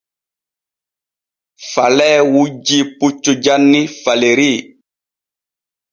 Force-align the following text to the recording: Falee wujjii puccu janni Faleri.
Falee 1.71 2.17
wujjii 2.33 2.83
puccu 2.97 3.31
janni 3.43 3.81
Faleri. 4.01 4.53